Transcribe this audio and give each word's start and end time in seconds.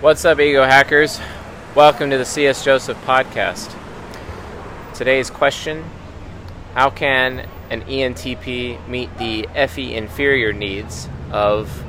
What's 0.00 0.24
up, 0.24 0.40
Ego 0.40 0.64
Hackers? 0.64 1.20
Welcome 1.74 2.08
to 2.08 2.16
the 2.16 2.24
CS 2.24 2.64
Joseph 2.64 2.96
podcast. 3.04 3.76
Today's 4.94 5.28
question 5.28 5.84
How 6.72 6.88
can 6.88 7.46
an 7.68 7.82
ENTP 7.82 8.88
meet 8.88 9.14
the 9.18 9.46
FE 9.68 9.94
inferior 9.94 10.54
needs 10.54 11.10
of 11.30 11.84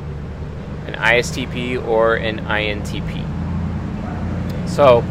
an 0.85 0.95
ISTP 0.95 1.81
or 1.87 2.15
an 2.15 2.39
INTP? 2.39 3.36
So, 4.67 5.03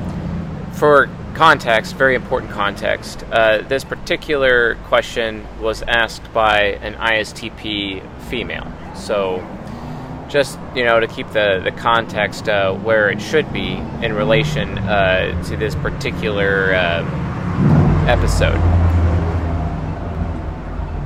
for 0.72 1.08
context, 1.34 1.96
very 1.96 2.14
important 2.14 2.52
context, 2.52 3.24
uh, 3.32 3.62
this 3.62 3.84
particular 3.84 4.76
question 4.84 5.46
was 5.60 5.82
asked 5.82 6.32
by 6.32 6.78
an 6.82 6.94
ISTP 6.94 8.02
female. 8.28 8.66
So, 8.94 9.44
just 10.28 10.58
you 10.74 10.84
know 10.84 10.98
to 10.98 11.06
keep 11.06 11.28
the 11.28 11.60
the 11.62 11.70
context 11.70 12.48
uh, 12.48 12.74
where 12.74 13.10
it 13.10 13.20
should 13.20 13.52
be 13.52 13.74
in 14.02 14.12
relation 14.12 14.78
uh, 14.78 15.42
to 15.44 15.56
this 15.56 15.74
particular 15.76 16.74
uh, 16.74 18.06
episode. 18.08 18.60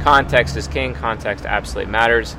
Context 0.03 0.57
is 0.57 0.67
king. 0.67 0.95
Context 0.95 1.45
absolutely 1.45 1.91
matters, 1.93 2.37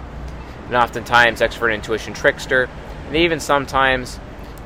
and 0.68 0.76
oftentimes 0.76 1.42
expert 1.42 1.70
intuition 1.70 2.14
trickster, 2.14 2.68
and 3.08 3.16
even 3.16 3.40
sometimes 3.40 4.20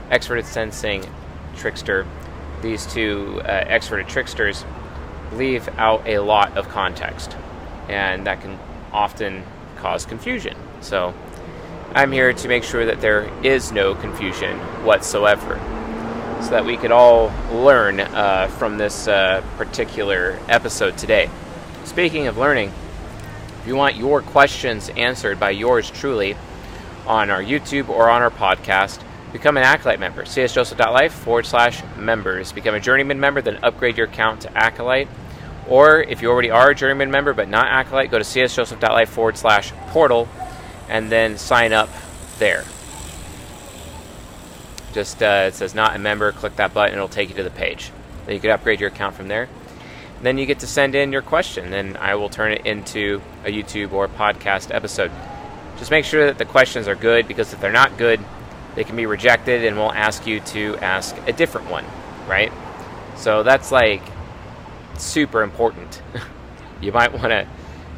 expert 0.10 0.46
sensing 0.46 1.04
trickster. 1.56 2.06
These 2.62 2.86
two 2.86 3.42
uh, 3.44 3.48
expert 3.48 4.08
tricksters 4.08 4.66
leave 5.34 5.68
out 5.78 6.08
a 6.08 6.20
lot 6.20 6.58
of 6.58 6.70
context, 6.70 7.36
and 7.90 8.28
that 8.28 8.42
can 8.42 8.60
often 8.92 9.44
cause 9.78 10.06
confusion. 10.06 10.56
So. 10.82 11.14
I'm 11.94 12.12
here 12.12 12.34
to 12.34 12.48
make 12.50 12.66
sure 12.66 12.88
that 12.88 13.00
there 13.00 13.32
is 13.42 13.72
no 13.72 13.96
confusion 13.96 14.58
whatsoever, 14.84 15.58
so 16.42 16.50
that 16.50 16.66
we 16.66 16.76
could 16.76 16.92
all 16.92 17.32
learn 17.54 18.02
uh, 18.02 18.50
from 18.58 18.78
this 18.78 19.08
uh, 19.08 19.42
particular 19.56 20.38
episode 20.50 20.98
today. 20.98 21.30
Speaking 21.86 22.28
of 22.28 22.38
learning, 22.38 22.74
if 23.62 23.68
you 23.68 23.78
want 23.78 23.96
your 23.96 24.22
questions 24.22 24.90
answered 24.98 25.40
by 25.40 25.52
yours 25.52 25.90
truly 25.90 26.36
on 27.08 27.30
our 27.30 27.42
YouTube 27.42 27.88
or 27.88 28.10
on 28.10 28.22
our 28.22 28.30
podcast, 28.30 29.02
become 29.36 29.58
an 29.58 29.64
Acolyte 29.64 30.00
member. 30.00 30.24
csjoseph.life 30.24 31.12
forward 31.12 31.46
slash 31.46 31.84
members. 31.98 32.54
Become 32.54 32.76
a 32.76 32.80
Journeyman 32.80 33.20
member, 33.20 33.42
then 33.42 33.60
upgrade 33.64 33.98
your 33.98 34.08
account 34.08 34.42
to 34.42 34.58
Acolyte. 34.58 35.10
Or 35.68 36.02
if 36.02 36.22
you 36.22 36.32
already 36.32 36.52
are 36.52 36.70
a 36.70 36.76
Journeyman 36.76 37.12
member 37.12 37.34
but 37.34 37.50
not 37.50 37.66
Acolyte, 37.68 38.10
go 38.12 38.18
to 38.18 38.24
csjoseph.life 38.24 39.10
forward 39.10 39.38
slash 39.38 39.74
portal 39.90 40.30
and 40.88 41.12
then 41.12 41.38
sign 41.38 41.74
up 41.74 41.90
there. 42.40 42.64
Just 44.94 45.22
uh, 45.22 45.48
it 45.48 45.54
says 45.54 45.76
not 45.76 45.98
a 45.98 46.00
member, 46.00 46.32
click 46.32 46.56
that 46.56 46.74
button, 46.74 46.96
it'll 46.96 47.10
take 47.10 47.28
you 47.28 47.36
to 47.36 47.44
the 47.44 47.50
page. 47.50 47.92
Then 48.26 48.36
you 48.36 48.40
can 48.40 48.52
upgrade 48.52 48.80
your 48.80 48.90
account 48.90 49.16
from 49.16 49.28
there. 49.28 49.50
Then 50.22 50.38
you 50.38 50.46
get 50.46 50.60
to 50.60 50.68
send 50.68 50.96
in 50.96 51.12
your 51.12 51.22
question, 51.22 51.74
and 51.74 51.98
I 51.98 52.16
will 52.16 52.30
turn 52.30 52.54
it 52.54 52.66
into 52.66 53.22
a 53.44 53.50
YouTube 53.50 53.92
or 53.92 54.08
podcast 54.08 54.74
episode. 54.74 55.12
Just 55.78 55.92
make 55.92 56.06
sure 56.06 56.28
that 56.28 56.38
the 56.38 56.46
questions 56.46 56.88
are 56.88 56.96
good 56.96 57.28
because 57.28 57.52
if 57.52 57.60
they're 57.60 57.74
not 57.74 57.98
good, 57.98 58.22
they 58.76 58.84
can 58.84 58.96
be 58.96 59.06
rejected, 59.06 59.66
and 59.66 59.78
we'll 59.78 59.92
ask 59.92 60.28
you 60.28 60.40
to 60.42 60.78
ask 60.78 61.16
a 61.28 61.34
different 61.34 61.70
one, 61.70 61.86
right? 62.28 62.52
So 63.16 63.44
that's 63.44 63.72
like 63.72 64.02
super 64.98 65.42
important. 65.42 66.02
you 66.82 66.92
might 66.92 67.14
want 67.14 67.30
to 67.32 67.48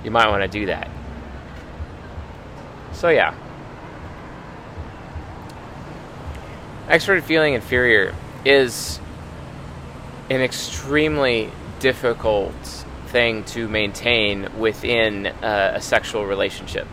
you 0.04 0.12
might 0.12 0.30
want 0.30 0.44
to 0.44 0.48
do 0.48 0.68
that. 0.68 0.90
So 2.94 3.10
yeah. 3.10 3.36
Extroverted 6.88 7.24
feeling 7.24 7.54
inferior 7.54 8.16
is 8.46 9.00
an 10.30 10.42
extremely 10.42 11.52
difficult 11.80 12.54
thing 13.08 13.44
to 13.46 13.68
maintain 13.68 14.48
within 14.58 15.28
uh, 15.28 15.74
a 15.76 15.82
sexual 15.82 16.26
relationship. 16.26 16.88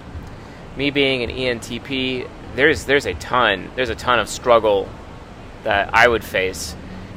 Me 0.76 0.90
being 0.90 1.22
an 1.22 1.30
ENTP, 1.30 2.28
there's 2.54 2.84
there's 2.84 3.06
a 3.06 3.14
ton 3.14 3.70
there's 3.76 3.90
a 3.90 3.94
ton 3.94 4.18
of 4.18 4.28
struggle 4.28 4.88
that 5.64 5.94
I 5.94 6.08
would 6.08 6.24
face 6.24 6.76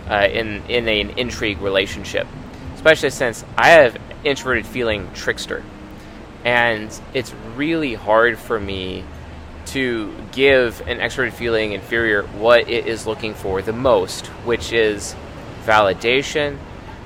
uh, 0.10 0.28
in 0.32 0.64
in 0.68 0.88
an 0.88 1.12
intrigue 1.18 1.60
relationship, 1.60 2.28
especially 2.76 3.10
since 3.10 3.44
I 3.58 3.70
have 3.70 3.98
introverted 4.24 4.66
feeling 4.66 5.10
trickster 5.14 5.64
and 6.48 6.98
it's 7.14 7.34
really 7.56 7.94
hard 7.94 8.38
for 8.38 8.58
me 8.58 9.04
to 9.66 10.16
give 10.32 10.80
an 10.88 11.00
extroverted 11.00 11.34
feeling 11.34 11.74
inferior 11.74 12.24
what 12.24 12.70
it 12.70 12.88
is 12.88 13.06
looking 13.06 13.34
for 13.34 13.62
the 13.62 13.74
most, 13.74 14.28
which 14.46 14.72
is 14.72 15.14
validation. 15.66 16.58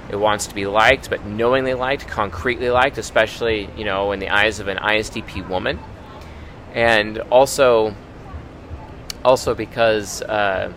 It 0.10 0.16
wants 0.16 0.46
to 0.48 0.54
be 0.54 0.68
liked, 0.68 1.10
but 1.10 1.26
knowingly 1.26 1.74
liked, 1.74 2.08
concretely 2.08 2.70
liked, 2.70 3.00
especially 3.00 3.68
you 3.76 3.84
know 3.84 4.12
in 4.12 4.20
the 4.20 4.30
eyes 4.30 4.60
of 4.60 4.68
an 4.68 4.78
ISTP 4.78 5.48
woman, 5.48 5.80
and 6.74 7.18
also 7.32 7.96
also 9.24 9.54
because 9.56 10.22
uh, 10.24 10.72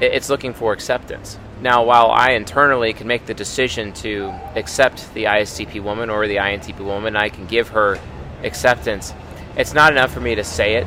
it- 0.00 0.12
it's 0.14 0.28
looking 0.28 0.52
for 0.54 0.72
acceptance. 0.72 1.38
Now, 1.60 1.84
while 1.84 2.10
I 2.10 2.32
internally 2.32 2.92
can 2.92 3.06
make 3.06 3.24
the 3.26 3.34
decision 3.34 3.92
to 3.94 4.32
accept 4.54 5.12
the 5.14 5.24
ISTP 5.24 5.82
woman 5.82 6.10
or 6.10 6.26
the 6.26 6.36
INTP 6.36 6.80
woman, 6.80 7.16
I 7.16 7.28
can 7.30 7.46
give 7.46 7.68
her 7.70 7.98
acceptance. 8.42 9.14
It's 9.56 9.72
not 9.72 9.90
enough 9.92 10.12
for 10.12 10.20
me 10.20 10.34
to 10.34 10.44
say 10.44 10.74
it. 10.74 10.86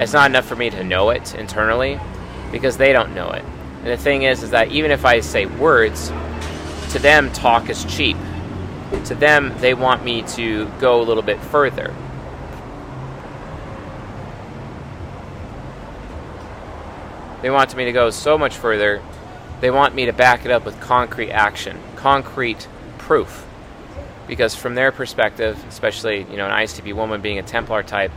It's 0.00 0.12
not 0.12 0.28
enough 0.30 0.44
for 0.44 0.56
me 0.56 0.70
to 0.70 0.82
know 0.82 1.10
it 1.10 1.34
internally 1.36 2.00
because 2.50 2.76
they 2.76 2.92
don't 2.92 3.14
know 3.14 3.30
it. 3.30 3.44
And 3.84 3.86
the 3.86 3.96
thing 3.96 4.22
is, 4.22 4.42
is 4.42 4.50
that 4.50 4.72
even 4.72 4.90
if 4.90 5.04
I 5.04 5.20
say 5.20 5.46
words, 5.46 6.08
to 6.90 6.98
them 6.98 7.30
talk 7.32 7.70
is 7.70 7.84
cheap. 7.84 8.16
To 9.04 9.14
them, 9.14 9.54
they 9.58 9.74
want 9.74 10.04
me 10.04 10.22
to 10.22 10.66
go 10.80 11.00
a 11.00 11.04
little 11.04 11.22
bit 11.22 11.38
further. 11.40 11.94
They 17.48 17.52
want 17.52 17.74
me 17.74 17.86
to 17.86 17.92
go 17.92 18.10
so 18.10 18.36
much 18.36 18.58
further 18.58 19.00
they 19.62 19.70
want 19.70 19.94
me 19.94 20.04
to 20.04 20.12
back 20.12 20.44
it 20.44 20.50
up 20.50 20.66
with 20.66 20.78
concrete 20.82 21.30
action, 21.30 21.80
concrete 21.96 22.68
proof. 22.98 23.46
Because 24.26 24.54
from 24.54 24.74
their 24.74 24.92
perspective, 24.92 25.58
especially 25.66 26.26
you 26.30 26.36
know 26.36 26.44
an 26.44 26.52
ISTP 26.52 26.92
woman 26.92 27.22
being 27.22 27.38
a 27.38 27.42
Templar 27.42 27.82
type, 27.82 28.12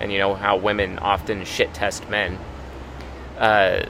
and 0.00 0.10
you 0.10 0.18
know 0.18 0.34
how 0.34 0.56
women 0.56 0.98
often 0.98 1.44
shit 1.44 1.72
test 1.74 2.10
men, 2.10 2.36
uh, 3.38 3.86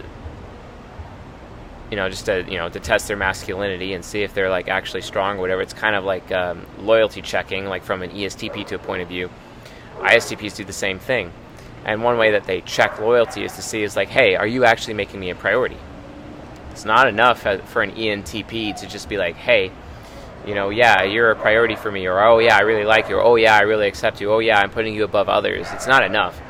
you 1.90 1.96
know 1.96 2.10
just 2.10 2.26
to 2.26 2.44
you 2.46 2.58
know 2.58 2.68
to 2.68 2.80
test 2.80 3.08
their 3.08 3.16
masculinity 3.16 3.94
and 3.94 4.04
see 4.04 4.24
if 4.24 4.34
they're 4.34 4.50
like 4.50 4.68
actually 4.68 5.00
strong 5.00 5.38
or 5.38 5.40
whatever. 5.40 5.62
It's 5.62 5.72
kind 5.72 5.96
of 5.96 6.04
like 6.04 6.30
um, 6.32 6.66
loyalty 6.80 7.22
checking, 7.22 7.64
like 7.64 7.82
from 7.82 8.02
an 8.02 8.10
ESTP 8.10 8.66
to 8.66 8.74
a 8.74 8.78
point 8.78 9.00
of 9.00 9.08
view. 9.08 9.30
ISTPs 10.00 10.54
do 10.54 10.64
the 10.64 10.74
same 10.74 10.98
thing, 10.98 11.32
and 11.84 12.02
one 12.02 12.18
way 12.18 12.32
that 12.32 12.44
they 12.44 12.60
check 12.62 12.98
loyalty 12.98 13.44
is 13.44 13.52
to 13.54 13.62
see 13.62 13.82
is 13.82 13.96
like, 13.96 14.08
hey, 14.08 14.36
are 14.36 14.46
you 14.46 14.64
actually 14.64 14.94
making 14.94 15.20
me 15.20 15.30
a 15.30 15.34
priority? 15.34 15.76
It's 16.70 16.84
not 16.84 17.08
enough 17.08 17.42
for 17.42 17.82
an 17.82 17.92
ENTP 17.92 18.76
to 18.76 18.86
just 18.86 19.08
be 19.08 19.16
like, 19.16 19.36
hey, 19.36 19.70
you 20.46 20.54
know, 20.54 20.70
yeah, 20.70 21.02
you're 21.04 21.30
a 21.30 21.36
priority 21.36 21.76
for 21.76 21.90
me, 21.90 22.06
or 22.06 22.20
oh, 22.20 22.38
yeah, 22.38 22.56
I 22.56 22.60
really 22.60 22.84
like 22.84 23.08
you, 23.08 23.16
or 23.16 23.22
oh, 23.22 23.36
yeah, 23.36 23.56
I 23.56 23.62
really 23.62 23.86
accept 23.86 24.20
you, 24.20 24.32
oh, 24.32 24.40
yeah, 24.40 24.58
I'm 24.58 24.70
putting 24.70 24.94
you 24.94 25.04
above 25.04 25.28
others. 25.28 25.66
It's 25.72 25.86
not 25.86 26.04
enough. 26.04 26.40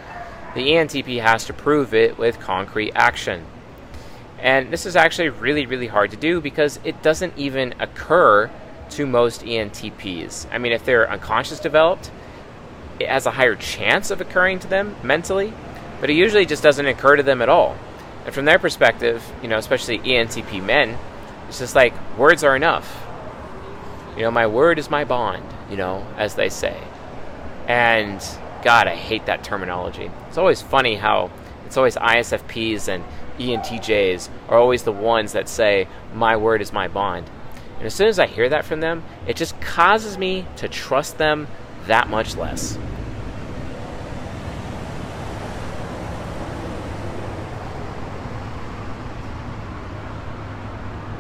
The 0.55 0.69
ENTP 0.69 1.21
has 1.21 1.45
to 1.47 1.53
prove 1.53 1.95
it 1.95 2.17
with 2.17 2.41
concrete 2.41 2.93
action. 2.95 3.45
And 4.39 4.73
this 4.73 4.87
is 4.87 4.97
actually 4.97 5.29
really, 5.31 5.67
really 5.67 5.87
hard 5.87 6.11
to 6.11 6.17
do 6.17 6.41
because 6.41 6.79
it 6.85 7.03
doesn't 7.03 7.37
even 7.37 7.75
occur 7.81 8.51
to 8.91 9.07
most 9.07 9.43
ENTPs. 9.43 10.47
I 10.53 10.59
mean, 10.59 10.73
if 10.73 10.85
they're 10.85 11.11
unconscious 11.11 11.61
developed, 11.61 12.11
it 13.01 13.09
has 13.09 13.27
a 13.27 13.33
higher 13.33 13.57
chance 13.57 14.11
of 14.11 14.21
occurring 14.21 14.61
to 14.61 14.69
them 14.69 14.97
mentally, 15.03 15.53
but 16.01 16.11
it 16.11 16.15
usually 16.15 16.47
just 16.47 16.63
doesn't 16.63 16.87
occur 16.87 17.17
to 17.17 17.23
them 17.23 17.43
at 17.43 17.49
all. 17.49 17.77
And 18.25 18.35
from 18.35 18.45
their 18.45 18.59
perspective, 18.59 19.23
you 19.43 19.49
know, 19.49 19.59
especially 19.59 19.99
ENTP 19.99 20.63
men, 20.63 20.99
it's 21.49 21.59
just 21.59 21.75
like 21.75 21.93
words 22.17 22.43
are 22.45 22.57
enough. 22.57 23.05
You 24.17 24.23
know, 24.23 24.31
my 24.31 24.47
word 24.47 24.79
is 24.79 24.91
my 24.91 25.05
bond, 25.05 25.45
you 25.71 25.77
know, 25.77 26.07
as 26.17 26.35
they 26.35 26.49
say. 26.49 26.77
And 27.67 28.23
God, 28.63 28.87
I 28.87 28.95
hate 28.95 29.27
that 29.27 29.45
terminology. 29.45 30.11
It's 30.29 30.39
always 30.39 30.63
funny 30.63 30.95
how 30.95 31.31
it's 31.67 31.77
always 31.77 31.97
ISFPs 31.97 32.89
and 32.89 33.05
ENTJs 33.39 34.29
are 34.49 34.59
always 34.59 34.85
the 34.85 34.93
ones 34.93 35.33
that 35.33 35.49
say, 35.49 35.89
my 36.15 36.37
word 36.37 36.63
is 36.63 36.73
my 36.73 36.89
bond. 36.89 37.29
And 37.79 37.87
as 37.87 37.95
soon 37.95 38.09
as 38.09 38.19
I 38.19 38.27
hear 38.27 38.49
that 38.49 38.65
from 38.65 38.81
them, 38.81 39.03
it 39.27 39.37
just 39.37 39.61
causes 39.61 40.17
me 40.17 40.47
to 40.57 40.69
trust 40.69 41.19
them 41.19 41.49
that 41.87 42.09
much 42.09 42.37
less. 42.37 42.79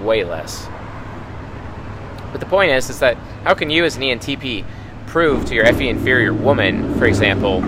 way 0.05 0.23
less. 0.23 0.69
But 2.31 2.41
the 2.41 2.47
point 2.47 2.71
is, 2.73 2.91
is 2.91 3.01
that 3.01 3.17
how 3.45 3.55
can 3.55 3.71
you 3.71 3.85
as 3.85 3.97
an 3.97 4.03
ENTP 4.03 4.65
prove 5.07 5.47
to 5.47 5.55
your 5.55 5.65
FE 5.73 5.89
inferior 5.89 6.33
woman, 6.35 6.95
for 6.99 7.07
example, 7.07 7.61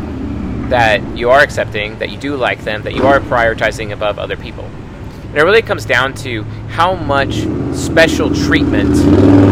that 0.69 1.01
you 1.17 1.31
are 1.31 1.41
accepting, 1.41 1.99
that 1.99 2.11
you 2.11 2.19
do 2.19 2.37
like 2.37 2.63
them, 2.65 2.83
that 2.83 2.95
you 2.95 3.07
are 3.07 3.21
prioritizing 3.21 3.93
above 3.93 4.19
other 4.19 4.37
people? 4.37 4.65
And 4.65 5.37
it 5.37 5.45
really 5.45 5.63
comes 5.63 5.85
down 5.85 6.15
to 6.15 6.43
how 6.69 6.95
much 6.95 7.47
special 7.75 8.35
treatment 8.35 8.95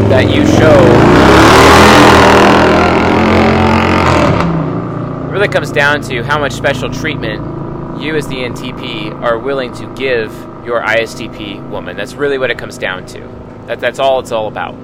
that 0.09 0.35
you 0.35 0.47
show. 0.47 1.24
Really 5.35 5.49
comes 5.49 5.73
down 5.73 6.01
to 6.01 6.23
how 6.23 6.39
much 6.39 6.53
special 6.53 6.89
treatment 6.89 8.01
you 8.01 8.15
as 8.15 8.29
the 8.29 8.37
NTP, 8.37 9.21
are 9.21 9.37
willing 9.37 9.73
to 9.75 9.93
give 9.97 10.33
your 10.65 10.81
ISTP 10.81 11.69
woman. 11.71 11.97
That's 11.97 12.15
really 12.15 12.39
what 12.39 12.53
it 12.53 12.59
comes 12.59 12.79
down 12.79 13.05
to. 13.07 13.19
That, 13.67 13.81
that's 13.81 13.99
all 13.99 14.21
it's 14.21 14.31
all 14.31 14.47
about. 14.47 14.75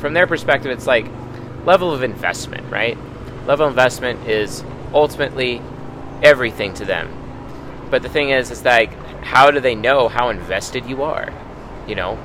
From 0.00 0.14
their 0.14 0.28
perspective, 0.28 0.70
it's 0.70 0.86
like 0.86 1.06
level 1.64 1.92
of 1.92 2.04
investment, 2.04 2.70
right? 2.70 2.96
Level 3.44 3.66
of 3.66 3.72
investment 3.72 4.28
is 4.28 4.62
ultimately 4.94 5.60
everything 6.22 6.72
to 6.74 6.84
them. 6.84 7.08
But 7.90 8.02
the 8.02 8.08
thing 8.08 8.30
is, 8.30 8.52
is 8.52 8.64
like, 8.64 8.92
how 9.24 9.50
do 9.50 9.58
they 9.58 9.74
know 9.74 10.06
how 10.06 10.28
invested 10.28 10.86
you 10.86 11.02
are? 11.02 11.28
You 11.88 11.96
know? 11.96 12.18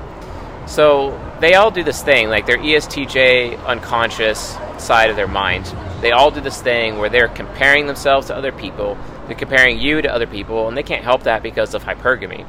So 0.68 1.20
they 1.40 1.56
all 1.56 1.72
do 1.72 1.84
this 1.84 2.04
thing, 2.04 2.30
like 2.30 2.46
their 2.46 2.60
ESTJ 2.60 3.66
unconscious 3.66 4.56
side 4.78 5.10
of 5.10 5.16
their 5.16 5.28
mind. 5.28 5.66
They 6.06 6.12
all 6.12 6.30
do 6.30 6.40
this 6.40 6.62
thing 6.62 7.00
where 7.00 7.10
they're 7.10 7.28
comparing 7.28 7.88
themselves 7.88 8.28
to 8.28 8.36
other 8.36 8.52
people, 8.52 8.96
they're 9.26 9.36
comparing 9.36 9.80
you 9.80 10.04
to 10.04 10.14
other 10.14 10.28
people, 10.28 10.68
and 10.68 10.78
they 10.78 10.84
can't 10.84 11.04
help 11.04 11.24
that 11.24 11.42
because 11.42 11.74
of 11.74 11.84
hypergamy. 11.84 12.46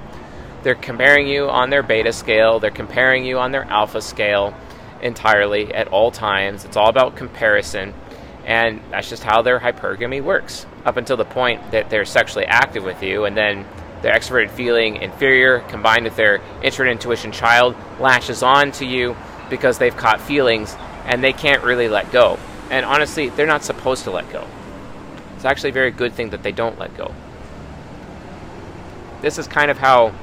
They're 0.62 0.74
comparing 0.74 1.26
you 1.26 1.48
on 1.48 1.70
their 1.70 1.82
beta 1.82 2.12
scale, 2.12 2.60
they're 2.60 2.70
comparing 2.70 3.24
you 3.24 3.38
on 3.38 3.52
their 3.52 3.64
alpha 3.64 4.02
scale 4.02 4.52
entirely 5.00 5.72
at 5.72 5.88
all 5.88 6.10
times. 6.10 6.66
It's 6.66 6.76
all 6.76 6.90
about 6.90 7.16
comparison, 7.16 7.94
and 8.44 8.82
that's 8.90 9.08
just 9.08 9.22
how 9.22 9.40
their 9.40 9.58
hypergamy 9.58 10.22
works 10.22 10.66
up 10.84 10.98
until 10.98 11.16
the 11.16 11.24
point 11.24 11.70
that 11.70 11.88
they're 11.88 12.04
sexually 12.04 12.44
active 12.44 12.84
with 12.84 13.02
you, 13.02 13.24
and 13.24 13.34
then 13.34 13.64
their 14.02 14.12
extroverted 14.12 14.50
feeling 14.50 14.96
inferior 14.96 15.60
combined 15.60 16.04
with 16.04 16.16
their 16.16 16.42
introverted 16.62 16.92
intuition 16.92 17.32
child 17.32 17.74
latches 18.00 18.42
on 18.42 18.70
to 18.72 18.84
you 18.84 19.16
because 19.48 19.78
they've 19.78 19.96
caught 19.96 20.20
feelings 20.20 20.76
and 21.06 21.24
they 21.24 21.32
can't 21.32 21.64
really 21.64 21.88
let 21.88 22.12
go. 22.12 22.38
And 22.70 22.84
honestly, 22.84 23.28
they're 23.28 23.46
not 23.46 23.64
supposed 23.64 24.04
to 24.04 24.10
let 24.10 24.30
go. 24.30 24.46
It's 25.36 25.44
actually 25.44 25.70
a 25.70 25.74
very 25.74 25.90
good 25.90 26.12
thing 26.12 26.30
that 26.30 26.42
they 26.42 26.52
don't 26.52 26.78
let 26.78 26.96
go. 26.96 27.14
This 29.20 29.38
is 29.38 29.46
kind 29.46 29.70
of 29.70 29.78
how, 29.78 30.14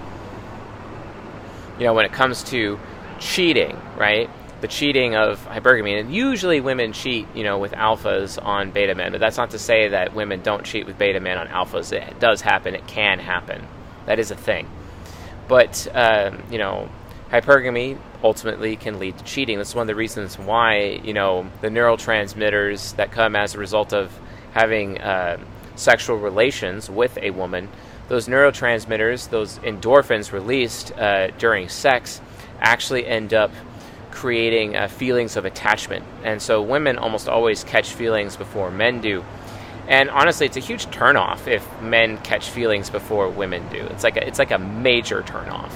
you 1.78 1.86
know, 1.86 1.94
when 1.94 2.06
it 2.06 2.12
comes 2.12 2.44
to 2.46 2.80
cheating, 3.20 3.80
right? 3.98 4.30
The 4.62 4.68
cheating 4.68 5.16
of 5.16 5.46
hypergamy, 5.46 6.00
and 6.00 6.14
usually 6.14 6.62
women 6.62 6.94
cheat, 6.94 7.28
you 7.36 7.44
know, 7.44 7.60
with 7.60 7.74
alphas 7.74 8.44
on 8.44 8.72
beta 8.72 8.96
men. 8.96 9.12
But 9.12 9.20
that's 9.20 9.38
not 9.38 9.52
to 9.52 9.60
say 9.60 9.90
that 9.90 10.14
women 10.14 10.42
don't 10.42 10.64
cheat 10.64 10.86
with 10.86 10.98
beta 10.98 11.20
men 11.20 11.38
on 11.38 11.48
alphas. 11.48 11.92
It 11.92 12.20
does 12.20 12.42
happen. 12.42 12.76
It 12.76 12.88
can 12.88 13.20
happen. 13.20 13.68
That 14.06 14.20
is 14.20 14.32
a 14.32 14.36
thing. 14.36 14.70
But 15.48 15.88
um, 15.94 16.44
you 16.50 16.58
know, 16.58 16.90
hypergamy 17.34 17.98
ultimately 18.24 18.76
can 18.76 19.00
lead 19.00 19.18
to 19.18 19.24
cheating. 19.24 19.58
That's 19.58 19.74
one 19.74 19.82
of 19.82 19.88
the 19.88 19.96
reasons 19.96 20.38
why 20.38 21.02
you 21.04 21.14
know 21.14 21.50
the 21.62 21.70
neurotransmitters 21.70 22.96
that 22.98 23.12
come 23.12 23.36
as 23.36 23.56
a 23.56 23.58
result 23.58 23.92
of 23.92 24.12
having 24.54 25.02
uh, 25.02 25.44
sexual 25.76 26.18
relations 26.18 26.92
with 26.92 27.18
a 27.18 27.32
woman, 27.32 27.70
those 28.08 28.28
neurotransmitters, 28.28 29.30
those 29.30 29.58
endorphins 29.60 30.32
released 30.32 30.92
uh, 30.94 31.28
during 31.40 31.70
sex, 31.70 32.22
actually 32.60 33.08
end 33.08 33.34
up 33.34 33.52
creating 34.12 34.76
uh, 34.76 34.88
feelings 34.88 35.36
of 35.36 35.46
attachment. 35.46 36.06
And 36.24 36.40
so 36.40 36.62
women 36.62 37.00
almost 37.00 37.28
always 37.28 37.64
catch 37.64 37.94
feelings 37.94 38.38
before 38.38 38.70
men 38.70 39.02
do. 39.02 39.26
And 39.88 40.12
honestly, 40.12 40.46
it's 40.46 40.56
a 40.56 40.62
huge 40.62 40.86
turnoff 40.88 41.48
if 41.48 41.68
men 41.82 42.20
catch 42.20 42.52
feelings 42.52 42.92
before 42.92 43.28
women 43.30 43.68
do. 43.70 43.80
It's 43.88 44.04
like 44.04 44.18
a, 44.18 44.26
it's 44.26 44.40
like 44.40 44.52
a 44.52 44.60
major 44.60 45.24
turnoff. 45.24 45.74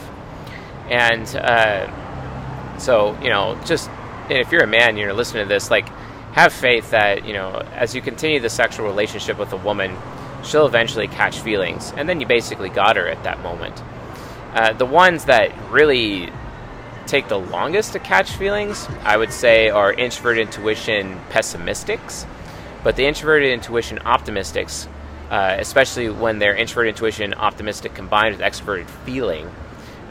And 0.89 1.27
uh, 1.35 2.77
so 2.77 3.17
you 3.21 3.29
know, 3.29 3.59
just 3.65 3.89
if 4.29 4.51
you're 4.51 4.63
a 4.63 4.67
man, 4.67 4.97
you're 4.97 5.13
listening 5.13 5.45
to 5.45 5.49
this, 5.49 5.71
like 5.71 5.87
have 6.33 6.53
faith 6.53 6.91
that 6.91 7.25
you 7.25 7.33
know 7.33 7.51
as 7.73 7.95
you 7.95 8.01
continue 8.01 8.39
the 8.39 8.49
sexual 8.49 8.85
relationship 8.85 9.37
with 9.37 9.51
a 9.53 9.57
woman, 9.57 9.95
she'll 10.43 10.67
eventually 10.67 11.07
catch 11.07 11.39
feelings, 11.39 11.93
and 11.95 12.07
then 12.07 12.19
you 12.19 12.27
basically 12.27 12.69
got 12.69 12.95
her 12.95 13.07
at 13.07 13.23
that 13.23 13.41
moment. 13.41 13.81
Uh, 14.53 14.73
the 14.73 14.85
ones 14.85 15.25
that 15.25 15.51
really 15.69 16.31
take 17.05 17.27
the 17.27 17.39
longest 17.39 17.93
to 17.93 17.99
catch 17.99 18.31
feelings, 18.31 18.87
I 19.03 19.17
would 19.17 19.31
say, 19.31 19.69
are 19.69 19.91
introvert 19.93 20.37
intuition 20.37 21.19
pessimistics. 21.29 22.25
But 22.83 22.95
the 22.95 23.05
introverted 23.05 23.51
intuition 23.51 23.99
optimistics, 23.99 24.87
uh, 25.29 25.55
especially 25.57 26.09
when 26.09 26.39
they're 26.39 26.55
introvert 26.55 26.87
intuition 26.87 27.33
optimistic 27.33 27.93
combined 27.93 28.35
with 28.35 28.45
extroverted 28.45 28.87
feeling, 29.05 29.49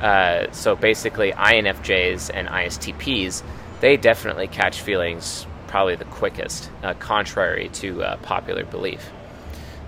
uh, 0.00 0.50
so 0.52 0.76
basically 0.76 1.32
INFJs 1.32 2.30
and 2.32 2.48
ISTPs, 2.48 3.42
they 3.80 3.96
definitely 3.96 4.46
catch 4.46 4.80
feelings 4.80 5.46
probably 5.66 5.96
the 5.96 6.04
quickest, 6.06 6.70
uh, 6.82 6.94
contrary 6.94 7.68
to 7.68 8.02
uh, 8.02 8.16
popular 8.18 8.64
belief. 8.64 9.10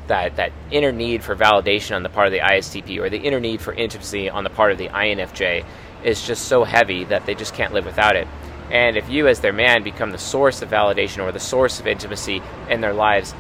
That, 0.09 0.37
that 0.37 0.53
inner 0.71 0.93
need 0.93 1.23
for 1.23 1.37
validation 1.37 1.95
on 1.95 2.03
the 2.03 2.09
part 2.09 2.27
of 2.27 2.33
the 2.33 2.41
ISTP 2.41 2.99
or 2.99 3.11
the 3.11 3.19
inner 3.19 3.41
need 3.41 3.61
for 3.61 3.73
intimacy 3.73 4.31
on 4.31 4.45
the 4.45 4.51
part 4.51 4.73
of 4.73 4.79
the 4.79 4.89
INFJ 4.89 5.65
is 6.03 6.27
just 6.27 6.47
so 6.47 6.65
heavy 6.65 7.05
that 7.05 7.27
they 7.27 7.35
just 7.35 7.55
can't 7.55 7.73
live 7.73 7.85
without 7.85 8.17
it. 8.17 8.27
And 8.71 8.97
if 8.97 9.09
you, 9.09 9.29
as 9.29 9.41
their 9.41 9.53
man, 9.53 9.83
become 9.83 10.11
the 10.11 10.19
source 10.19 10.63
of 10.63 10.71
validation 10.71 11.23
or 11.23 11.33
the 11.33 11.41
source 11.41 11.81
of 11.81 11.87
intimacy 11.87 12.43
in 12.69 12.81
their 12.81 12.93
lives, 12.93 13.35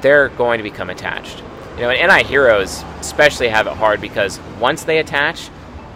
they're 0.00 0.28
going 0.28 0.58
to 0.58 0.64
become 0.64 0.90
attached. 0.90 1.42
You 1.76 1.82
know, 1.82 1.90
and 1.90 2.12
NI 2.12 2.24
heroes 2.24 2.82
especially 3.00 3.48
have 3.48 3.66
it 3.66 3.74
hard 3.74 4.00
because 4.00 4.40
once 4.60 4.84
they 4.84 4.98
attach, 4.98 5.50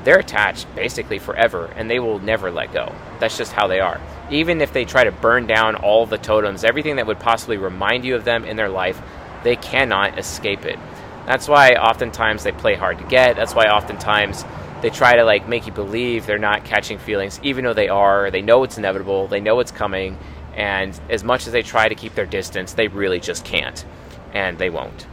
they're 0.06 0.20
attached 0.20 0.72
basically 0.76 1.18
forever 1.18 1.66
and 1.74 1.90
they 1.90 1.98
will 1.98 2.20
never 2.20 2.48
let 2.48 2.72
go. 2.72 2.94
That's 3.18 3.36
just 3.36 3.50
how 3.50 3.66
they 3.66 3.80
are. 3.80 4.00
Even 4.30 4.60
if 4.60 4.72
they 4.72 4.84
try 4.84 5.02
to 5.02 5.10
burn 5.10 5.48
down 5.48 5.74
all 5.74 6.06
the 6.06 6.16
totems, 6.16 6.62
everything 6.62 6.96
that 6.96 7.08
would 7.08 7.18
possibly 7.18 7.56
remind 7.56 8.04
you 8.04 8.14
of 8.14 8.24
them 8.24 8.44
in 8.44 8.56
their 8.56 8.68
life, 8.68 9.02
they 9.42 9.56
cannot 9.56 10.16
escape 10.16 10.64
it. 10.64 10.78
That's 11.26 11.48
why 11.48 11.70
oftentimes 11.72 12.44
they 12.44 12.52
play 12.52 12.76
hard 12.76 12.98
to 12.98 13.04
get. 13.04 13.34
That's 13.34 13.52
why 13.52 13.64
oftentimes 13.64 14.44
they 14.80 14.90
try 14.90 15.16
to 15.16 15.24
like 15.24 15.48
make 15.48 15.66
you 15.66 15.72
believe 15.72 16.24
they're 16.24 16.38
not 16.38 16.64
catching 16.64 16.98
feelings 16.98 17.40
even 17.42 17.64
though 17.64 17.74
they 17.74 17.88
are 17.88 18.30
they 18.30 18.42
know 18.42 18.62
it's 18.62 18.76
inevitable 18.76 19.26
they 19.26 19.40
know 19.40 19.58
it's 19.58 19.70
coming 19.70 20.18
and 20.54 21.00
as 21.08 21.24
much 21.24 21.46
as 21.46 21.52
they 21.52 21.62
try 21.62 21.88
to 21.88 21.94
keep 21.94 22.14
their 22.14 22.26
distance 22.26 22.74
they 22.74 22.86
really 22.86 23.18
just 23.18 23.42
can't 23.42 23.86
and 24.34 24.58
they 24.58 24.68
won't 24.68 25.04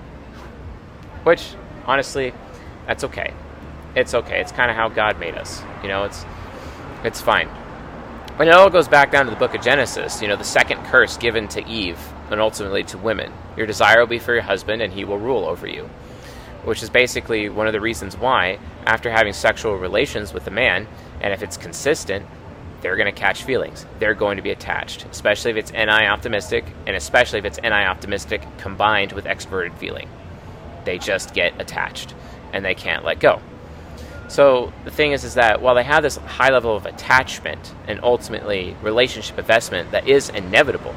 which 1.23 1.55
honestly 1.85 2.33
that's 2.85 3.05
okay 3.05 3.33
it's 3.95 4.13
okay 4.13 4.39
it's 4.39 4.51
kind 4.51 4.69
of 4.69 4.77
how 4.77 4.89
god 4.89 5.19
made 5.19 5.35
us 5.35 5.63
you 5.81 5.88
know 5.88 6.03
it's 6.03 6.25
it's 7.03 7.21
fine 7.21 7.50
And 8.39 8.50
it 8.50 8.53
all 8.53 8.69
goes 8.69 8.88
back 8.88 9.12
down 9.12 9.25
to 9.25 9.31
the 9.31 9.38
book 9.38 9.53
of 9.53 9.62
genesis 9.62 10.21
you 10.21 10.27
know 10.27 10.35
the 10.35 10.43
second 10.43 10.83
curse 10.85 11.17
given 11.17 11.47
to 11.50 11.65
eve 11.67 12.00
and 12.31 12.41
ultimately 12.41 12.83
to 12.83 12.97
women 12.97 13.31
your 13.55 13.67
desire 13.67 14.00
will 14.00 14.07
be 14.07 14.19
for 14.19 14.33
your 14.33 14.43
husband 14.43 14.81
and 14.81 14.93
he 14.93 15.05
will 15.05 15.19
rule 15.19 15.45
over 15.45 15.67
you 15.67 15.89
which 16.63 16.81
is 16.81 16.89
basically 16.89 17.50
one 17.50 17.67
of 17.67 17.73
the 17.73 17.81
reasons 17.81 18.17
why, 18.17 18.57
after 18.85 19.12
having 19.12 19.33
sexual 19.33 19.77
relations 19.77 20.33
with 20.33 20.47
a 20.47 20.51
man, 20.51 20.88
and 21.21 21.33
if 21.33 21.43
it's 21.43 21.57
consistent, 21.57 22.25
they're 22.81 22.95
going 22.95 23.13
to 23.13 23.19
catch 23.19 23.43
feelings. 23.43 23.85
They're 24.00 24.13
going 24.13 24.38
to 24.38 24.43
be 24.43 24.51
attached, 24.51 25.05
especially 25.12 25.51
if 25.51 25.57
it's 25.57 25.71
NI 25.71 26.07
optimistic, 26.07 26.65
and 26.85 26.95
especially 26.95 27.39
if 27.39 27.45
it's 27.45 27.62
NI 27.62 27.69
optimistic 27.85 28.41
combined 28.57 29.13
with 29.13 29.25
extroverted 29.25 29.77
feeling. 29.77 30.09
They 30.85 30.97
just 30.97 31.33
get 31.33 31.59
attached, 31.62 32.13
and 32.51 32.63
they 32.63 32.75
can't 32.75 33.05
let 33.05 33.19
go. 33.19 33.41
So 34.33 34.73
the 34.83 34.89
thing 34.89 35.11
is, 35.11 35.23
is 35.23 35.35
that 35.35 35.61
while 35.61 35.75
they 35.75 35.83
have 35.83 36.01
this 36.01 36.17
high 36.17 36.49
level 36.49 36.75
of 36.75 36.87
attachment 36.87 37.71
and 37.87 37.99
ultimately 38.01 38.75
relationship 38.81 39.37
investment 39.37 39.91
that 39.91 40.07
is 40.07 40.29
inevitable, 40.29 40.95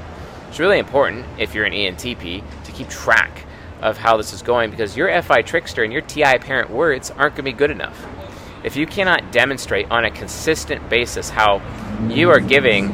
it's 0.49 0.59
really 0.59 0.79
important 0.79 1.27
if 1.39 1.55
you're 1.55 1.67
an 1.67 1.75
ENTP 1.75 2.43
to 2.65 2.73
keep 2.73 2.89
track 2.89 3.45
of 3.83 3.99
how 3.99 4.17
this 4.17 4.33
is 4.33 4.41
going 4.41 4.71
because 4.71 4.97
your 4.97 5.21
FI 5.21 5.43
trickster 5.43 5.85
and 5.85 5.93
your 5.93 6.01
TI 6.01 6.39
parent 6.39 6.71
words 6.71 7.11
aren't 7.11 7.35
going 7.35 7.45
to 7.45 7.53
be 7.53 7.53
good 7.53 7.71
enough. 7.71 8.07
If 8.65 8.75
you 8.75 8.87
cannot 8.87 9.33
demonstrate 9.33 9.91
on 9.91 10.07
a 10.07 10.11
consistent 10.11 10.89
basis 10.89 11.29
how 11.29 11.61
you 12.09 12.31
are 12.31 12.41
giving 12.41 12.85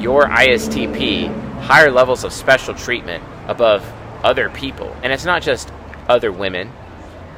your 0.00 0.24
ISTP 0.24 1.28
higher 1.60 1.92
levels 1.92 2.24
of 2.24 2.32
special 2.32 2.74
treatment 2.74 3.22
above 3.46 3.88
other 4.24 4.50
people, 4.50 4.92
and 5.04 5.12
it's 5.12 5.24
not 5.24 5.40
just 5.40 5.72
other 6.08 6.32
women, 6.32 6.72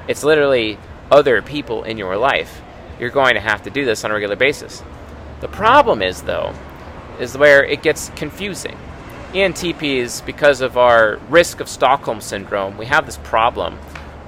it's 0.09 0.25
literally 0.25 0.79
other 1.11 1.43
people 1.43 1.85
in 1.85 1.99
your 1.99 2.17
life, 2.17 2.61
you're 2.99 3.11
going 3.11 3.35
to 3.35 3.41
have 3.41 3.63
to 3.63 3.71
do 3.71 3.85
this 3.85 4.05
on 4.05 4.11
a 4.11 4.15
regular 4.15 4.37
basis. 4.37 4.83
The 5.41 5.49
problem 5.49 6.03
is, 6.03 6.23
though, 6.23 6.55
is 7.21 7.37
where 7.37 7.65
it 7.65 7.83
gets 7.83 8.11
confusing 8.17 8.77
ENTPs, 9.37 10.25
because 10.25 10.63
of 10.63 10.79
our 10.79 11.19
risk 11.29 11.61
of 11.61 11.69
Stockholm 11.69 12.23
syndrome, 12.23 12.79
we 12.79 12.87
have 12.87 13.05
this 13.05 13.19
problem 13.19 13.77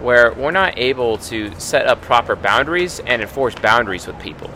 where 0.00 0.34
we're 0.34 0.50
not 0.50 0.76
able 0.76 1.16
to 1.16 1.58
set 1.58 1.86
up 1.86 2.02
proper 2.02 2.36
boundaries 2.36 3.00
and 3.00 3.22
enforce 3.22 3.54
boundaries 3.54 4.06
with 4.06 4.18
people. 4.20 4.50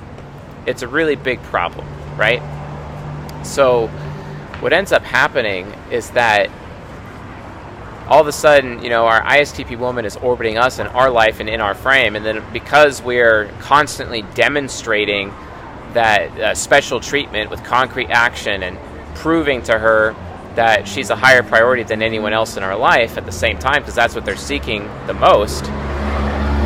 It's 0.67 0.83
a 0.83 0.89
really 0.89 1.17
big 1.17 1.43
problem, 1.45 1.87
right? 2.19 2.43
So, 3.45 3.87
what 4.61 4.75
ends 4.75 4.93
up 4.93 5.03
happening 5.03 5.73
is 5.91 6.11
that 6.11 6.51
all 8.13 8.21
of 8.21 8.27
a 8.27 8.33
sudden, 8.33 8.83
you 8.83 8.91
know, 8.91 9.07
our 9.07 9.23
ISTP 9.23 9.79
woman 9.79 10.05
is 10.05 10.19
orbiting 10.19 10.59
us 10.59 10.79
in 10.79 10.87
our 10.89 11.09
life 11.09 11.41
and 11.41 11.49
in 11.49 11.63
our 11.63 11.75
frame, 11.75 12.15
and 12.15 12.27
then 12.27 12.45
because 12.53 13.01
we're 13.01 13.47
constantly 13.61 14.21
demonstrating 14.35 15.33
that 15.95 16.31
uh, 16.39 16.55
special 16.55 17.01
treatment 17.01 17.49
with 17.49 17.65
concrete 17.65 18.11
action 18.11 18.65
and 18.65 18.79
proving 19.15 19.63
to 19.63 19.79
her 19.79 20.15
that 20.57 20.87
she's 20.87 21.09
a 21.09 21.17
higher 21.17 21.43
priority 21.43 21.85
than 21.85 22.03
anyone 22.03 22.35
else 22.35 22.59
in 22.59 22.63
our 22.63 22.77
life 22.77 23.17
at 23.17 23.25
the 23.25 23.33
same 23.33 23.59
time, 23.59 23.81
because 23.81 23.95
that's 23.95 24.15
what 24.15 24.27
they're 24.27 24.37
seeking 24.37 24.85
the 25.07 25.15
most, 25.15 25.65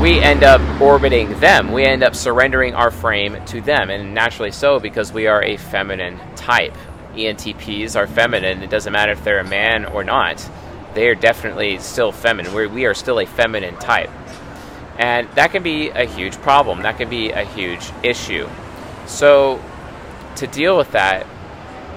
we 0.03 0.19
end 0.19 0.43
up 0.43 0.61
orbiting 0.81 1.39
them. 1.39 1.71
We 1.71 1.85
end 1.85 2.03
up 2.03 2.17
surrendering 2.17 2.75
our 2.75 2.91
frame 2.91 3.39
to 3.47 3.61
them, 3.61 3.91
and 3.91 4.13
naturally 4.13 4.51
so 4.51 4.81
because 4.81 5.13
we 5.13 5.29
are 5.29 5.45
a 5.45 5.57
feminine 5.57 6.19
type. 6.35 6.75
ENTPs 7.15 7.95
are 7.95 8.09
feminine. 8.09 8.65
It 8.65 8.69
doesn't 8.69 8.93
matter 8.93 9.13
if 9.13 9.23
they're 9.23 9.39
a 9.39 9.49
man 9.49 9.85
or 9.85 10.03
not. 10.03 10.45
They 10.97 11.09
are 11.09 11.15
definitely 11.15 11.79
still 11.79 12.11
feminine. 12.11 12.55
We're, 12.55 12.71
we 12.71 12.87
are 12.87 12.95
still 12.95 13.21
a 13.21 13.27
feminine 13.27 13.77
type. 13.77 14.09
And 14.99 15.29
that 15.33 15.53
can 15.53 15.63
be 15.63 15.91
a 15.91 16.07
huge 16.07 16.37
problem. 16.37 16.81
That 16.85 16.97
can 16.97 17.11
be 17.11 17.33
a 17.33 17.45
huge 17.45 17.91
issue. 18.03 18.49
So, 19.05 19.63
to 20.37 20.47
deal 20.47 20.79
with 20.79 20.93
that, 20.93 21.27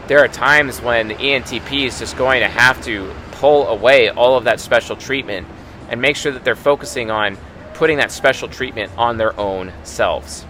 there 0.08 0.20
are 0.20 0.28
times 0.28 0.82
when 0.82 1.08
the 1.08 1.16
ENTP 1.16 1.86
is 1.86 1.98
just 1.98 2.18
going 2.18 2.42
to 2.42 2.50
have 2.50 2.84
to 2.84 3.10
pull 3.32 3.68
away 3.68 4.10
all 4.10 4.36
of 4.36 4.44
that 4.44 4.60
special 4.60 4.98
treatment 4.98 5.48
and 5.88 6.02
make 6.02 6.18
sure 6.18 6.34
that 6.34 6.44
they're 6.44 6.58
focusing 6.58 7.10
on 7.10 7.38
putting 7.76 8.00
that 8.00 8.12
special 8.12 8.50
treatment 8.50 8.92
on 8.98 9.16
their 9.16 9.40
own 9.40 9.72
selves. 9.84 10.44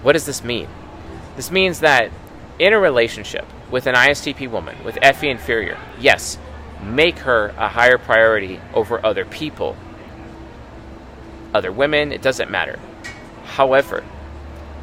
What 0.00 0.14
does 0.14 0.24
this 0.24 0.42
mean? 0.42 0.68
This 1.36 1.50
means 1.50 1.80
that 1.80 2.10
in 2.58 2.72
a 2.72 2.78
relationship 2.78 3.44
with 3.70 3.86
an 3.86 3.94
ISTP 3.94 4.50
woman, 4.50 4.82
with 4.84 4.96
FE 5.02 5.28
inferior, 5.28 5.76
yes, 6.00 6.38
make 6.82 7.20
her 7.20 7.54
a 7.56 7.68
higher 7.68 7.98
priority 7.98 8.60
over 8.74 9.04
other 9.04 9.24
people, 9.24 9.76
other 11.54 11.72
women, 11.72 12.12
it 12.12 12.22
doesn't 12.22 12.50
matter. 12.50 12.78
However, 13.44 14.04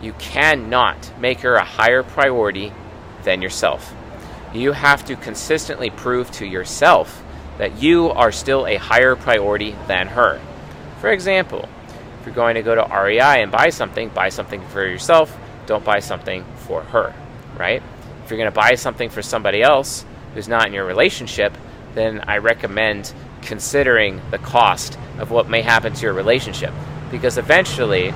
you 0.02 0.14
cannot 0.14 1.12
make 1.20 1.40
her 1.42 1.56
a 1.56 1.64
higher 1.64 2.04
priority 2.04 2.72
than 3.24 3.42
yourself. 3.42 3.94
You 4.54 4.72
have 4.72 5.06
to 5.06 5.16
consistently 5.16 5.90
prove 5.90 6.32
to 6.32 6.46
yourself 6.46 7.24
that 7.58 7.82
you 7.82 8.10
are 8.10 8.32
still 8.32 8.68
a 8.68 8.76
higher 8.76 9.16
priority 9.16 9.76
than 9.88 10.08
her. 10.08 10.42
For 11.00 11.10
example, 11.12 11.68
if 12.20 12.26
you're 12.26 12.36
going 12.36 12.56
to 12.56 12.64
go 12.64 12.76
to 12.76 12.82
REI 12.82 13.42
and 13.42 13.52
buy 13.52 13.70
something, 13.70 14.10
buy 14.10 14.30
something 14.30 14.66
for 14.68 14.86
yourself, 14.86 15.36
don't 15.66 15.84
buy 15.84 16.00
something 16.00 16.46
for 16.68 16.82
her, 16.84 17.14
right? 17.58 17.82
If 18.24 18.30
you're 18.30 18.38
going 18.38 18.52
to 18.52 18.56
buy 18.56 18.76
something 18.76 19.10
for 19.10 19.22
somebody 19.22 19.62
else 19.62 20.06
who's 20.34 20.48
not 20.48 20.68
in 20.68 20.74
your 20.74 20.86
relationship, 20.86 21.56
then 21.96 22.24
I 22.28 22.38
recommend 22.38 23.14
considering 23.42 24.22
the 24.32 24.38
cost 24.38 24.98
of 25.18 25.32
what 25.32 25.50
may 25.50 25.62
happen 25.62 25.94
to 25.94 26.02
your 26.02 26.14
relationship 26.14 26.74
because 27.12 27.38
eventually 27.38 28.12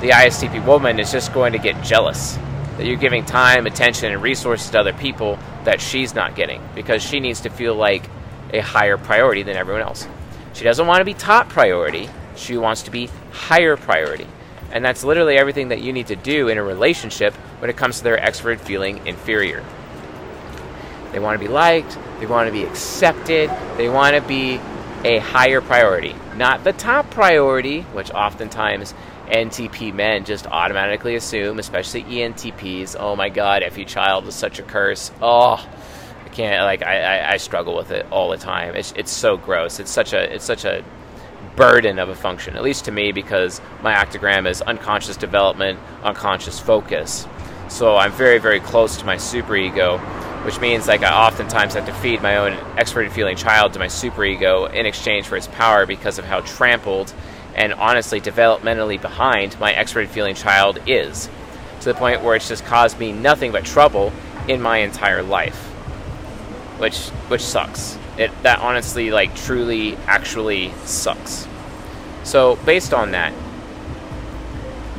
the 0.00 0.10
ISTP 0.10 0.64
woman 0.64 1.00
is 1.00 1.10
just 1.10 1.32
going 1.34 1.52
to 1.52 1.58
get 1.58 1.82
jealous 1.84 2.38
that 2.76 2.86
you're 2.86 2.96
giving 2.96 3.24
time, 3.24 3.66
attention, 3.66 4.12
and 4.12 4.22
resources 4.22 4.70
to 4.70 4.78
other 4.78 4.92
people 4.92 5.36
that 5.64 5.80
she's 5.80 6.14
not 6.14 6.36
getting 6.36 6.62
because 6.76 7.02
she 7.02 7.18
needs 7.18 7.40
to 7.40 7.50
feel 7.50 7.74
like 7.74 8.08
a 8.52 8.60
higher 8.60 8.96
priority 8.96 9.42
than 9.42 9.56
everyone 9.56 9.82
else. 9.82 10.06
She 10.54 10.62
doesn't 10.62 10.86
want 10.86 11.00
to 11.00 11.04
be 11.04 11.14
top 11.14 11.48
priority, 11.48 12.08
she 12.36 12.56
wants 12.56 12.82
to 12.82 12.92
be 12.92 13.10
higher 13.32 13.76
priority. 13.76 14.28
And 14.70 14.84
that's 14.84 15.02
literally 15.02 15.36
everything 15.36 15.68
that 15.68 15.82
you 15.82 15.92
need 15.92 16.06
to 16.08 16.16
do 16.16 16.48
in 16.48 16.58
a 16.58 16.62
relationship 16.62 17.34
when 17.58 17.68
it 17.68 17.76
comes 17.76 17.98
to 17.98 18.04
their 18.04 18.16
extroverted 18.16 18.60
feeling 18.60 19.04
inferior. 19.06 19.64
They 21.12 21.18
want 21.18 21.40
to 21.40 21.46
be 21.46 21.52
liked, 21.52 21.98
they 22.20 22.26
want 22.26 22.48
to 22.48 22.52
be 22.52 22.64
accepted, 22.64 23.50
they 23.76 23.88
want 23.88 24.14
to 24.16 24.22
be 24.22 24.60
a 25.04 25.18
higher 25.18 25.60
priority, 25.60 26.14
not 26.36 26.64
the 26.64 26.72
top 26.72 27.10
priority, 27.10 27.82
which 27.82 28.10
oftentimes 28.10 28.94
NTP 29.28 29.94
men 29.94 30.24
just 30.24 30.46
automatically 30.46 31.14
assume, 31.14 31.58
especially 31.58 32.02
ENTPs. 32.02 32.96
Oh 32.98 33.14
my 33.14 33.28
God, 33.28 33.62
FE 33.70 33.84
child 33.84 34.26
is 34.26 34.34
such 34.34 34.58
a 34.58 34.62
curse. 34.62 35.12
Oh, 35.20 35.64
I 36.24 36.28
can't 36.30 36.64
like 36.64 36.82
I, 36.82 37.00
I, 37.00 37.32
I 37.32 37.36
struggle 37.36 37.76
with 37.76 37.90
it 37.90 38.06
all 38.10 38.30
the 38.30 38.38
time. 38.38 38.74
It's 38.74 38.92
it's 38.96 39.10
so 39.12 39.36
gross. 39.36 39.80
It's 39.80 39.90
such 39.90 40.12
a 40.12 40.34
it's 40.34 40.44
such 40.44 40.64
a 40.64 40.82
burden 41.56 41.98
of 41.98 42.08
a 42.08 42.14
function, 42.14 42.56
at 42.56 42.62
least 42.62 42.86
to 42.86 42.92
me, 42.92 43.12
because 43.12 43.60
my 43.82 43.94
octagram 43.94 44.48
is 44.48 44.62
unconscious 44.62 45.16
development, 45.16 45.78
unconscious 46.02 46.58
focus. 46.58 47.26
So 47.68 47.96
I'm 47.96 48.12
very 48.12 48.38
very 48.38 48.60
close 48.60 48.96
to 48.96 49.04
my 49.04 49.16
superego, 49.16 49.98
which 50.44 50.60
means 50.60 50.86
like 50.86 51.02
I 51.02 51.26
oftentimes 51.26 51.74
have 51.74 51.86
to 51.86 51.92
feed 51.92 52.22
my 52.22 52.36
own 52.36 52.52
extroverted 52.76 53.12
feeling 53.12 53.36
child 53.36 53.72
to 53.72 53.78
my 53.78 53.86
superego 53.86 54.72
in 54.72 54.86
exchange 54.86 55.26
for 55.26 55.36
its 55.36 55.48
power 55.48 55.86
because 55.86 56.18
of 56.18 56.24
how 56.24 56.40
trampled 56.40 57.12
and 57.54 57.74
honestly 57.74 58.20
developmentally 58.20 59.00
behind 59.00 59.58
my 59.58 59.72
extroverted 59.72 60.08
feeling 60.08 60.34
child 60.34 60.78
is, 60.86 61.28
to 61.80 61.92
the 61.92 61.94
point 61.94 62.22
where 62.22 62.36
it's 62.36 62.48
just 62.48 62.64
caused 62.64 62.98
me 62.98 63.12
nothing 63.12 63.52
but 63.52 63.64
trouble 63.64 64.12
in 64.46 64.62
my 64.62 64.78
entire 64.78 65.22
life, 65.22 65.56
which 66.78 67.08
which 67.28 67.42
sucks. 67.42 67.98
It 68.16 68.30
that 68.42 68.60
honestly 68.60 69.10
like 69.10 69.34
truly 69.34 69.96
actually 70.06 70.72
sucks. 70.84 71.46
So 72.24 72.56
based 72.64 72.94
on 72.94 73.10
that, 73.12 73.32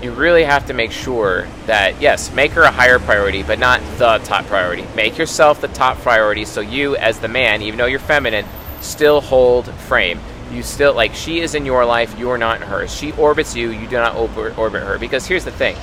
you 0.04 0.12
really 0.12 0.44
have 0.44 0.68
to 0.68 0.74
make 0.74 0.92
sure 0.92 1.48
that 1.66 2.02
yes, 2.02 2.34
make 2.34 2.52
her 2.52 2.62
a 2.62 2.72
higher 2.72 3.00
priority, 3.00 3.44
but 3.44 3.60
not 3.60 3.82
the 3.98 4.20
top 4.20 4.46
priority. 4.46 4.86
Make 4.96 5.18
yourself 5.18 5.62
the 5.62 5.68
top 5.68 5.98
priority 5.98 6.46
so 6.46 6.62
you 6.62 6.96
as 6.96 7.20
the 7.20 7.28
man, 7.28 7.62
even 7.62 7.78
though 7.78 7.86
you're 7.86 8.00
feminine, 8.00 8.46
still 8.82 9.22
hold 9.22 9.72
frame. 9.74 10.20
You 10.52 10.64
still 10.64 10.94
like 10.94 11.14
she 11.14 11.42
is 11.42 11.54
in 11.54 11.66
your 11.66 11.86
life 11.86 12.18
you're 12.18 12.38
not 12.38 12.62
in 12.62 12.68
hers. 12.68 12.94
She 12.94 13.12
orbits 13.14 13.56
you 13.56 13.72
you 13.72 13.88
do 13.88 13.98
not 13.98 14.16
orbit, 14.16 14.58
orbit 14.58 14.84
her. 14.84 14.98
Because 14.98 15.28
here's 15.28 15.46
the 15.46 15.52
thing. 15.52 15.76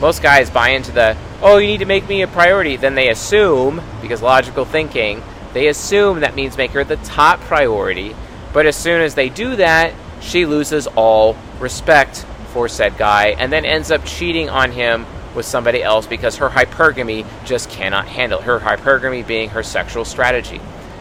Most 0.00 0.22
guys 0.22 0.50
buy 0.50 0.70
into 0.70 0.92
the 0.92 1.16
oh 1.42 1.58
you 1.58 1.66
need 1.66 1.78
to 1.78 1.84
make 1.84 2.08
me 2.08 2.22
a 2.22 2.28
priority. 2.28 2.76
Then 2.76 2.94
they 2.94 3.08
assume 3.08 3.80
because 4.00 4.22
logical 4.22 4.64
thinking 4.64 5.22
they 5.52 5.68
assume 5.68 6.20
that 6.20 6.34
means 6.34 6.56
make 6.56 6.72
her 6.72 6.82
the 6.82 6.96
top 6.96 7.40
priority. 7.40 8.16
But 8.52 8.66
as 8.66 8.76
soon 8.76 9.00
as 9.00 9.14
they 9.14 9.28
do 9.28 9.56
that 9.56 9.94
she 10.20 10.46
loses 10.46 10.86
all 10.86 11.36
respect 11.60 12.26
for 12.54 12.68
said 12.68 12.96
guy 12.96 13.34
and 13.38 13.52
then 13.52 13.66
ends 13.66 13.90
up 13.90 14.02
cheating 14.06 14.48
on 14.48 14.72
him 14.72 15.04
with 15.34 15.44
somebody 15.44 15.82
else 15.82 16.06
because 16.06 16.36
her 16.36 16.48
hypergamy 16.48 17.26
just 17.44 17.68
cannot 17.68 18.06
handle 18.06 18.40
her 18.40 18.60
hypergamy 18.60 19.26
being 19.26 19.50
her 19.50 19.62
sexual 19.62 20.04
strategy 20.04 20.60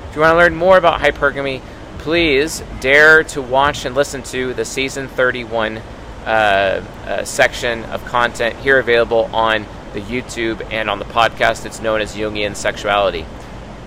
if 0.10 0.16
you 0.16 0.22
want 0.22 0.34
to 0.34 0.38
learn 0.38 0.56
more 0.56 0.78
about 0.78 1.00
hypergamy 1.00 1.62
please 2.00 2.62
dare 2.82 3.24
to 3.24 3.42
watch 3.42 3.86
and 3.86 3.96
listen 3.96 4.22
to 4.24 4.54
the 4.56 4.66
season 4.66 5.08
31 5.08 5.78
uh, 6.26 6.84
uh, 7.06 7.24
section 7.24 7.84
of 7.86 8.04
content 8.06 8.56
here 8.58 8.80
available 8.80 9.30
on 9.34 9.66
the 9.94 10.02
YouTube 10.02 10.66
and 10.72 10.90
on 10.90 11.00
the 11.00 11.06
podcast. 11.06 11.66
It's 11.66 11.82
known 11.82 12.02
as 12.02 12.16
Jungian 12.16 12.56
Sexuality. 12.56 13.26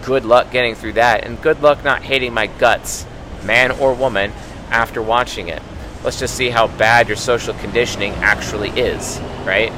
Good 0.03 0.25
luck 0.25 0.51
getting 0.51 0.75
through 0.75 0.95
that, 0.95 1.25
and 1.25 1.41
good 1.43 1.63
luck 1.63 1.83
not 1.85 2.03
hating 2.03 2.33
my 2.33 2.47
guts, 2.47 3.07
man 3.45 3.73
or 3.73 3.93
woman, 3.93 4.33
after 4.71 5.03
watching 5.03 5.49
it. 5.49 5.63
Let's 6.07 6.19
just 6.19 6.35
see 6.37 6.49
how 6.49 6.69
bad 6.79 7.09
your 7.09 7.19
social 7.19 7.53
conditioning 7.55 8.13
actually 8.15 8.71
is, 8.71 9.21
right? 9.45 9.71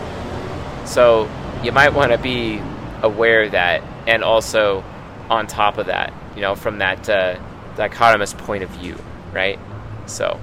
So, 0.87 1.29
you 1.65 1.73
might 1.73 1.93
want 1.93 2.13
to 2.13 2.19
be 2.19 2.63
aware 3.03 3.43
of 3.43 3.53
that, 3.53 3.83
and 4.07 4.23
also 4.23 4.85
on 5.29 5.49
top 5.49 5.79
of 5.79 5.87
that, 5.87 6.13
you 6.37 6.43
know, 6.43 6.55
from 6.55 6.79
that. 6.79 7.09
Uh, 7.09 7.41
dichotomous 7.79 8.37
point 8.37 8.63
of 8.63 8.71
view, 8.71 8.97
right? 9.33 9.59
So, 10.07 10.39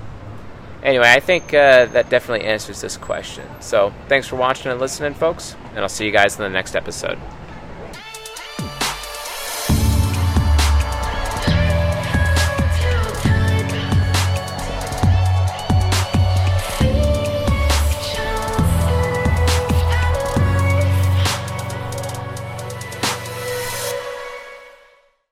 anyway, 0.82 1.12
I 1.12 1.20
think 1.20 1.54
uh, 1.54 1.86
that 1.88 2.10
definitely 2.10 2.48
answers 2.48 2.82
this 2.82 2.98
question. 2.98 3.46
So, 3.60 3.94
thanks 4.08 4.28
for 4.28 4.38
watching 4.38 4.72
and 4.72 4.80
listening, 4.80 5.14
folks, 5.14 5.56
and 5.72 5.80
I'll 5.80 5.90
see 5.90 6.06
you 6.06 6.12
guys 6.12 6.38
in 6.38 6.44
the 6.44 6.50
next 6.50 6.76
episode. 6.76 7.20